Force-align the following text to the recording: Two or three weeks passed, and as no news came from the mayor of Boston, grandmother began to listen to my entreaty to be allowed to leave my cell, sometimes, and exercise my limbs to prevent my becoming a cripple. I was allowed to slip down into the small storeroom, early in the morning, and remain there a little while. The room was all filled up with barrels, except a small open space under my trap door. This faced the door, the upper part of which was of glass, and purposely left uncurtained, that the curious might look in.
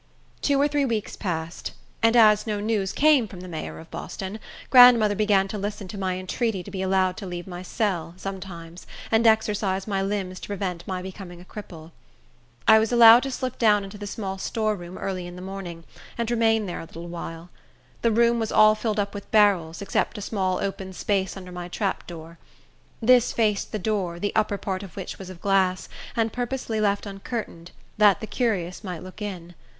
Two 0.41 0.59
or 0.59 0.67
three 0.67 0.83
weeks 0.83 1.15
passed, 1.15 1.73
and 2.01 2.15
as 2.15 2.47
no 2.47 2.59
news 2.59 2.91
came 2.91 3.27
from 3.27 3.41
the 3.41 3.47
mayor 3.47 3.77
of 3.77 3.91
Boston, 3.91 4.39
grandmother 4.71 5.13
began 5.13 5.47
to 5.49 5.59
listen 5.59 5.87
to 5.89 5.95
my 5.95 6.17
entreaty 6.17 6.63
to 6.63 6.71
be 6.71 6.81
allowed 6.81 7.15
to 7.17 7.27
leave 7.27 7.45
my 7.45 7.61
cell, 7.61 8.15
sometimes, 8.17 8.87
and 9.11 9.27
exercise 9.27 9.85
my 9.85 10.01
limbs 10.01 10.39
to 10.39 10.47
prevent 10.47 10.87
my 10.87 11.03
becoming 11.03 11.39
a 11.39 11.45
cripple. 11.45 11.91
I 12.67 12.79
was 12.79 12.91
allowed 12.91 13.21
to 13.21 13.29
slip 13.31 13.59
down 13.59 13.83
into 13.83 13.99
the 13.99 14.07
small 14.07 14.39
storeroom, 14.39 14.97
early 14.97 15.27
in 15.27 15.35
the 15.35 15.39
morning, 15.43 15.83
and 16.17 16.31
remain 16.31 16.65
there 16.65 16.79
a 16.79 16.85
little 16.85 17.07
while. 17.07 17.51
The 18.01 18.09
room 18.09 18.39
was 18.39 18.51
all 18.51 18.73
filled 18.73 18.99
up 18.99 19.13
with 19.13 19.29
barrels, 19.29 19.83
except 19.83 20.17
a 20.17 20.21
small 20.21 20.57
open 20.63 20.93
space 20.93 21.37
under 21.37 21.51
my 21.51 21.67
trap 21.67 22.07
door. 22.07 22.39
This 23.03 23.31
faced 23.33 23.71
the 23.71 23.77
door, 23.77 24.19
the 24.19 24.33
upper 24.35 24.57
part 24.57 24.81
of 24.81 24.95
which 24.95 25.19
was 25.19 25.29
of 25.29 25.41
glass, 25.41 25.87
and 26.15 26.33
purposely 26.33 26.81
left 26.81 27.05
uncurtained, 27.05 27.69
that 27.99 28.19
the 28.19 28.25
curious 28.25 28.83
might 28.83 29.03
look 29.03 29.21
in. 29.21 29.53